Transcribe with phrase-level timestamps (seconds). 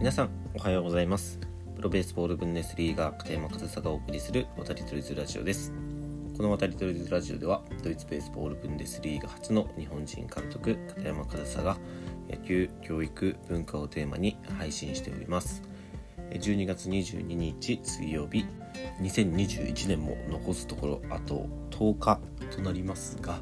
[0.00, 1.38] 皆さんおはようございます。
[1.76, 5.74] プロベースボールブンデスリーガ片山和沙がお送りする渡り鳥ズラジオです。
[6.38, 11.76] この渡り鳥ズラジオではドイツベースボールブンデスリーガ初の日本人監督片山和沙が
[12.30, 15.62] 野球教育文化をテーマに配信しております。
[16.30, 18.46] 12月22日水曜日
[19.02, 22.20] 2021年も残すところあと10日
[22.56, 23.38] となりますが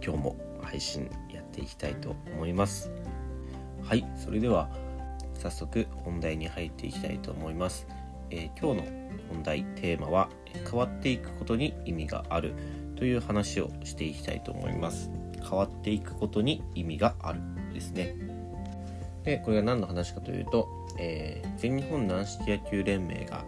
[0.00, 2.92] 今日も配信やっていきたいと思います。
[3.82, 4.70] はいそれでは
[5.38, 7.86] 早速本題に入っていきたいと思います、
[8.30, 10.28] えー、今日の本題テーマは
[10.64, 12.54] 変わっていくことに意味がある
[12.96, 15.10] という話をしていきたいと思います。
[15.40, 17.40] 変わっていくことに意味がある
[17.72, 18.16] ですね。
[19.24, 23.44] でこれが何の話かというと、えー、全日本軟式野球連盟が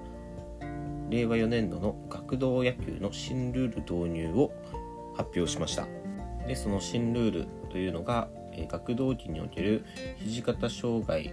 [1.08, 4.52] 令和4年度の学童野球の新ルール導入を
[5.16, 5.88] 発表しました。
[6.46, 9.84] でその新ルールというのが、え学童期における
[10.18, 11.32] 肘型障害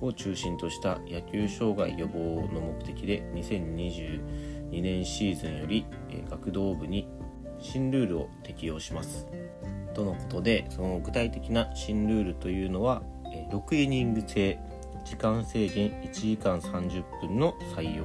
[0.00, 2.18] を中心とした野球障害予防
[2.52, 5.86] の目的で2022年シーズンより、
[6.30, 7.08] 学童部に
[7.58, 9.26] 新ルールを適用します。
[9.94, 13.02] とのことでその具体的な新ルールというのは、
[13.50, 14.58] 6イニング制
[15.04, 18.04] 時間制限1時間30分の採用。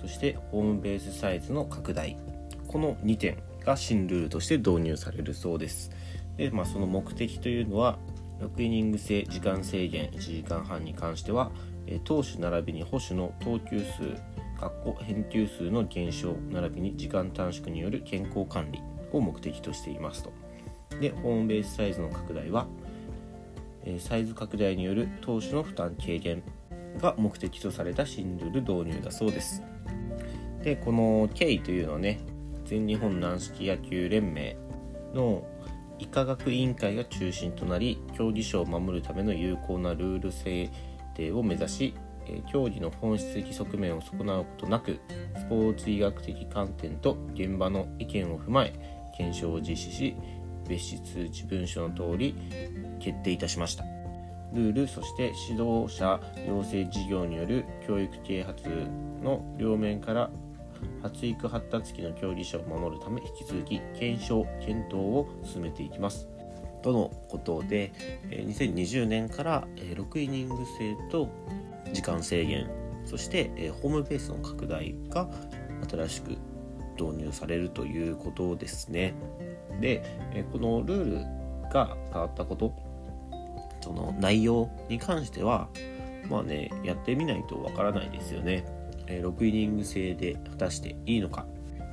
[0.00, 2.16] そしてホームベースサイズの拡大。
[2.66, 5.90] この2点が新ルールとして導入されるそうです。
[6.36, 7.98] で、まあ、その目的というのは
[8.40, 11.50] 6イニング制時間制限1時間半に関しては、
[11.86, 14.02] え投手並びに捕手の投球数
[15.02, 18.82] 返球数の減少並びに時間短縮による健康管理
[19.12, 20.32] を目的としていますと。
[21.00, 22.66] でホームベースサイズの拡大は、
[23.98, 26.42] サイズ拡大による投手の負担軽減
[26.98, 29.62] が目的とされた新ルール導入だそうです。
[30.62, 32.20] でこの経緯というのはね
[32.64, 34.56] 全日本軟式野球連盟
[35.14, 35.42] の
[36.00, 40.70] 医科学委員会が中心となり競技者を守るための有効なルール制
[41.14, 41.94] 定を目指し
[42.50, 45.00] 競技の本質的側面を損なうことなく
[45.36, 50.16] スポーツ医学的観点と現場の意見を踏まえ検証を実施し
[50.68, 52.34] 別紙通知文書の通り
[53.00, 53.84] 決定いたしました。
[54.52, 58.68] ルールそして指導者養成事業による教育啓発
[59.22, 60.30] の両面から
[61.02, 66.28] 発育発達期の競技者を守るため引き続き検証検討を進めていきます。
[66.82, 67.92] とのことで
[68.30, 71.28] 2020年から6イニング制と
[71.92, 72.70] 時間制限
[73.04, 75.28] そしてホームベースの拡大が
[75.88, 76.30] 新しく
[76.98, 79.14] 導入されるということですね。
[79.80, 80.02] で
[80.52, 81.04] このルー
[81.64, 82.74] ルが変わったこと
[83.80, 85.68] その内容に関しては
[86.28, 88.64] まあねやってみないとわからないですよね。
[89.18, 91.46] 6イニング制で果たしていいのか。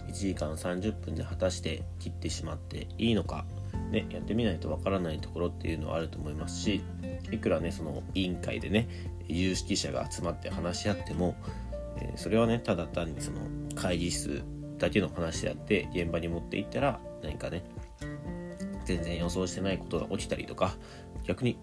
[0.08, 3.46] 1時間30分で果たして切ってしまっていいのか、
[3.92, 6.82] ね、やってみないとわからないところっていうのはあると思いますし
[7.32, 8.88] いくらねその委員会でね
[9.28, 11.36] 有識者が集まって話し合っても、
[12.00, 13.42] え、それはねただ単にその
[13.76, 14.44] 会議室
[14.78, 17.64] だけの話であって現場に持っていったら何かね
[18.86, 20.76] 全然予想してないことが起きたりとか
[21.26, 21.60] 逆に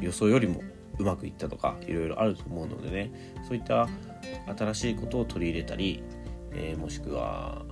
[0.00, 0.62] 予想よりも
[0.98, 3.10] うまくいったとかいろいろあると思うのでね
[3.46, 3.88] そういった
[4.56, 6.02] 新しいことを取り入れたり、
[6.52, 7.64] えー、もしくは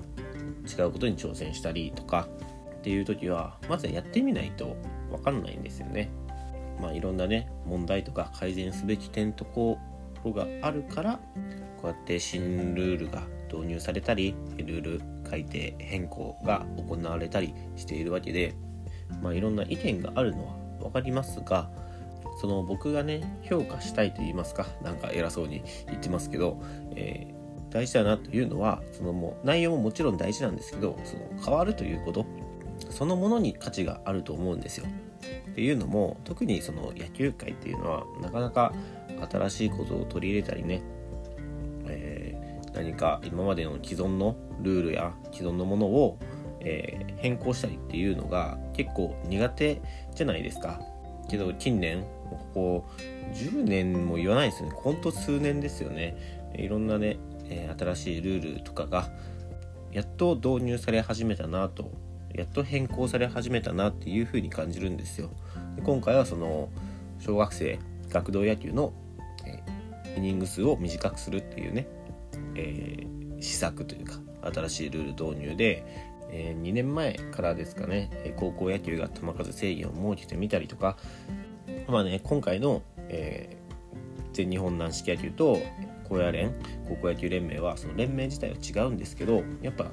[0.66, 2.28] 違うことに挑戦したりとか
[2.76, 4.76] っていう時はまずはやってみないと
[5.10, 6.10] 分かんないんですよね。
[6.80, 9.78] まあいろんなね問題とか改善すべき点とこ
[10.25, 11.20] ろがあるから
[11.80, 13.22] こうやって新ルールが
[13.53, 18.54] 導入されたりルール改定変更が行われたりしているわけで
[19.22, 21.70] まあいろんな意見があるのは分かりますが
[22.40, 26.58] その僕がね評価したいと言いますかなんか偉そうに言ってますけど、
[26.96, 32.24] えー、大事だなというのはそのもう内容ももちろん大事なんですけどその変わるということ
[32.88, 34.86] そのものに価値があると思うんですよ。
[35.50, 38.72] っていうのも特にその野球界っていうのはなかなか
[39.30, 40.80] 新しいことを取り入れたりね、
[41.88, 46.18] えー、何か今までの既存のルールや既存のものを、
[46.60, 49.82] えー、変更したりっていうのが結構苦手
[50.14, 50.80] じゃないですか。
[51.28, 52.04] けど近年
[52.36, 52.88] ここ
[53.34, 54.74] 10年も言わないですよね。
[54.77, 56.41] ほんと数年ですよね。
[56.54, 57.18] いろんなね、
[57.48, 59.09] え新しいルールとかが
[59.92, 61.91] やっと導入され始めたなと
[62.34, 65.30] やっと変更され始めたなっていう風に感じるんですよ。
[65.77, 66.68] で今回はその
[67.18, 67.78] 小学生
[68.09, 68.92] 学童野球の、
[69.47, 69.62] え
[70.16, 71.86] イニング数を短くするっていうね、
[72.56, 74.15] えー、施策というか
[74.53, 75.84] 新しいルール導入で、
[76.30, 80.97] え、2年前からですかね高校野球が球数制限を設けてみたりとか
[81.88, 85.58] まあね、今回の、えー、全日本軟式野球と
[86.08, 86.54] 高野連
[86.88, 89.86] 高校野球連盟はその連盟自体は違うんですけどやっぱ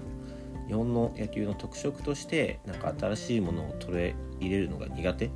[0.68, 5.31] 日本の野球の特色としてなんか新しいものを取り入れるのが苦手。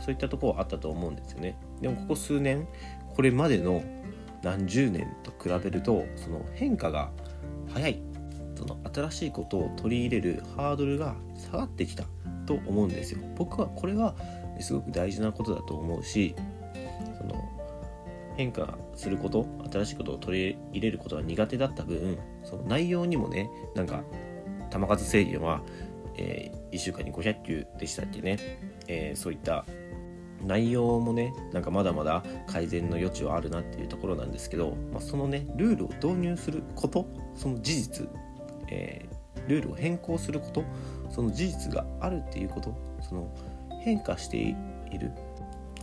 [0.00, 1.56] そういったところはあったと思うんですよね。
[1.80, 2.66] でもここ数年
[3.14, 3.82] これまでの
[4.42, 7.12] 何十年と比べるとその変化が
[7.72, 8.02] 早い。
[8.54, 12.04] その新しいことを取り入れるハードルが下がってきた
[12.46, 13.20] と思うんですよ。
[13.36, 14.14] 僕はこれは
[14.62, 16.34] すごく大事なことだと思うし
[17.18, 17.34] その
[18.36, 24.02] 変化すること新しいことを取り入れることが苦手だった分その内容にもねなんか
[24.70, 25.60] 球数制限は、
[26.16, 28.38] えー、1週間に500球でしたっけね、
[28.88, 29.64] えー、そういった
[30.44, 38.08] 内容もねなんかまだまだ改善の余地はあるなっていうところなんですけど、まあ、そのねルールを導入することその事実、
[38.68, 40.64] えー、ルールを変更すること
[41.10, 43.32] その事実があるっていうことその
[43.82, 44.54] 変化してい
[44.98, 45.12] る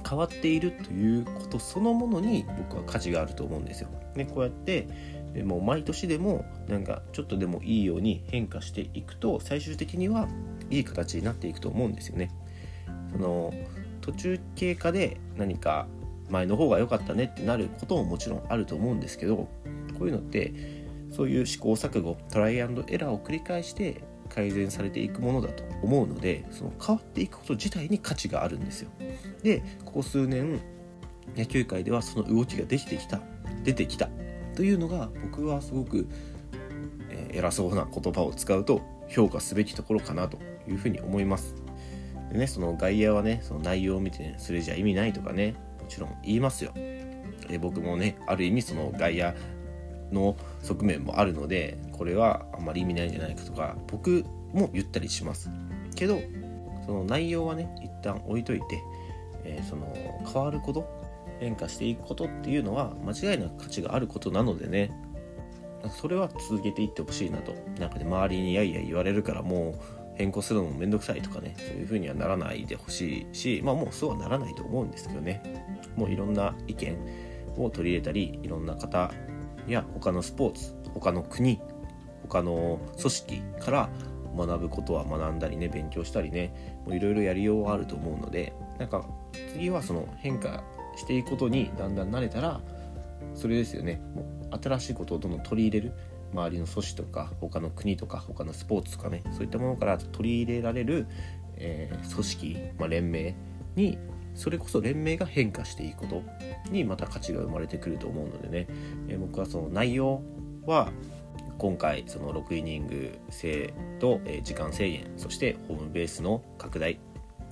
[0.07, 3.89] 変わっているということそのものに僕は価値があると思うんですよ。
[4.15, 4.87] ね、こうやって
[5.33, 10.27] でも毎年でもなんかちょっとでもいいように変化していくと最終的には
[10.69, 12.31] いい形になっていくと思うんですよね。
[13.11, 13.53] その
[14.01, 15.87] 途中経過で何か
[16.29, 19.49] 前の方が良かったねってなることももちろんあると思うんですけどこ
[20.01, 20.53] ういうのって
[21.11, 28.91] そういう試行錯誤トライアンドエラーを繰り返して改善されていくものだと思うのでその変わっていくこと自体に価値があるんですよ。
[29.43, 30.59] でここ数年
[31.35, 33.21] 野球界ではその動きができてきた
[33.63, 34.09] 出てきた
[34.55, 36.07] というのが僕はすごく、
[37.09, 40.37] えー、偉そうな言葉を使うと評価すべきところかなと
[40.67, 41.55] いうふうに思います。
[42.31, 46.73] でねその外野はねその内容を見て、ね、それじゃ意味ないとかねもちろん言いますよ。
[47.47, 49.33] で僕もねある意味その外野
[50.11, 55.49] の側面もあるのでこれはあんまり意味ないんじゃないかとか僕も言ったりします。
[55.95, 56.19] けど
[56.85, 58.83] その内容はね一旦置いといて、
[59.43, 59.93] えー、その
[60.25, 60.87] 変わること
[61.39, 64.91] 変化していくことっていうのは間違いなく価値があることなのでね
[66.01, 67.53] それは続けていってほしいなと。
[67.79, 75.41] なんかね周りにやいや言われるからもう変更するのもめんどくさいとかねそういう風にはならないでほしいしまあもうそうはならないと思うんですけどね。
[75.95, 76.97] もういろんな意見
[77.57, 79.11] を取り入れたりいろんな方
[79.71, 81.61] や他のスポーツ他の国
[82.23, 83.89] 他の組織から
[84.35, 89.03] 学ぶことは学んだりね勉強したりねいろいろやりようはあると思うのでなんか
[89.53, 90.63] 次はその変化
[90.95, 92.61] していくことにだんだん慣れたら
[93.33, 94.01] それですよね。
[94.15, 95.93] もう新しいことをどんどん取り入れる。
[96.33, 101.07] 周りの組織とか他の国とか他のスポーツとかねそういったものから取り入れられる、
[101.55, 103.35] えー、組織、まあ、連盟
[103.75, 103.97] に
[104.33, 106.23] それこそ連盟が変化していくこと
[106.71, 108.67] にまた価値が生まれてくると思うのでね、
[109.07, 110.21] え、僕はその内容
[110.65, 110.91] は
[111.57, 116.99] 今回その6イニング制と、時間制限そしてホームベースの拡大。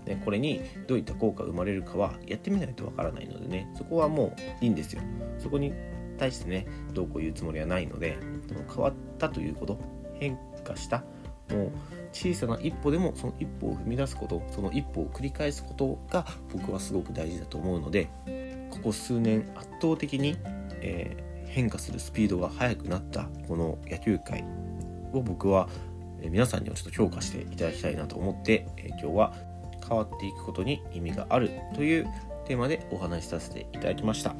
[0.06, 3.70] ね、これにどういった効果が生まれるかはやってみないとわからないのでね。
[3.78, 5.02] そこはもういいんですよ。
[5.38, 5.74] そこに
[6.18, 8.18] 対してねどうこう言うつもりはないので
[8.68, 9.80] 変わったということ
[10.16, 11.04] 変化した
[11.52, 11.72] もう
[12.18, 18.10] 小さな一歩でもその一歩を踏み出すことその一歩を繰り返すことが僕はすごく大事だと思うので
[18.72, 20.36] ここ数年圧倒的に、
[20.82, 24.44] えー、変化するスピードが速くなったこの野球界
[25.14, 25.70] を僕は、
[26.22, 29.34] え、皆さんにはちょっと評価していただきたいなと思って、えー、今日は
[29.88, 32.08] 変わっていくことに意味があるという
[32.48, 34.36] テーマでお話しさせていただきました。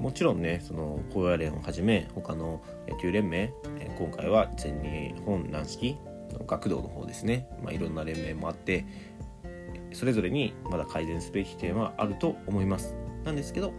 [0.00, 3.52] もちろんねその高野連をはじめ他の野球連盟、
[3.96, 5.96] 今回は全日本軟式
[6.46, 8.84] 学童の方ですね、まあ、いろんな連盟もあって
[9.92, 12.94] それぞれにまだ改善すべき点はあると思います。
[13.24, 13.72] なんですけど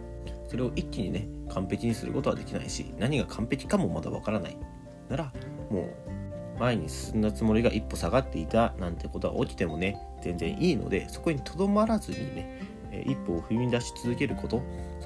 [0.48, 4.56] それを一気にね完璧にすることはできないし何が完璧かもまだわからない。
[5.08, 5.32] なら
[5.70, 12.62] もう前に進んだつもりが一歩下がっていたなんてことは起きてもね全然いいのでそこにとどまらずにね
[13.06, 14.62] 一歩を踏み出し続けること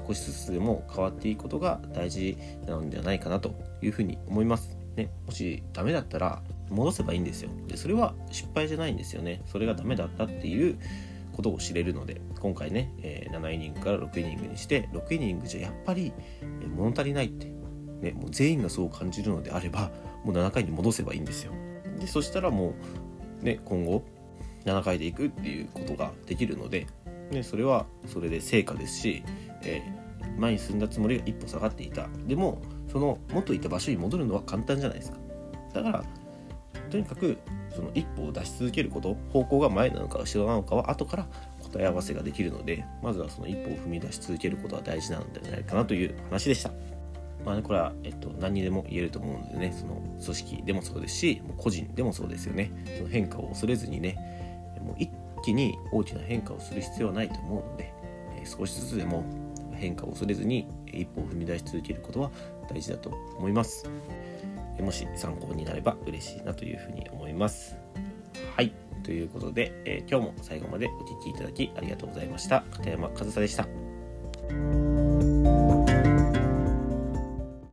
[0.07, 4.77] 少しずつでも変わっていくことが大事なのではないかなというふうに思います。
[4.95, 7.49] ね、もしダメだったら戻せばいいんですよ。
[7.67, 9.41] でそれは失敗じゃないんですよね。
[9.45, 10.77] それがダメだったっていう
[11.39, 16.11] ことを知れるので今回ね、え、7イニングから6イニングにして6イニングじゃやっぱり
[16.75, 17.47] 物足りないって、
[18.01, 19.91] ね、もう全員がそう感じるのであれば
[20.25, 21.53] もう7回に戻せばいいんですよ。
[21.99, 22.73] でそしたらも
[23.41, 24.03] うね今後
[24.65, 26.87] 7回でいくっていうことができるので、
[27.31, 29.23] ね、それはそれで成果ですし、
[29.63, 32.09] えー、前に進んだつもりが一歩下がっていた。
[32.27, 32.61] でも
[32.91, 35.17] その元いた場所に戻るのは簡単じゃないですか。
[35.73, 36.03] だから
[36.89, 37.37] とにかく
[37.73, 41.27] その一歩を出し続けること方向が前なのか後ろなのかは後から
[41.61, 46.71] 答え合わせができるのでまずはその一歩を踏み出し続けることは大事なのではないかなという話でした。
[47.45, 54.17] まあね、これは、えっと、何にでも言えると思うのでねその組織でもそうですしもう個人でもそうですよねその変化を恐れずにね
[54.81, 55.09] もう一
[55.45, 57.93] 気に大きな変化をする必要はないと思うので、
[58.41, 59.23] え少しずつでも
[59.73, 62.29] 変化を恐れずに一歩を踏み出し続けることは
[62.69, 63.89] 大事だと思います。
[64.81, 67.77] もし参考になれば嬉しいなというふうに思います。
[68.55, 68.73] はい。
[69.03, 72.63] ということで、えー、今日も最後までお聴きいただきありがとうございました。
[72.71, 74.78] 片山和沙でした。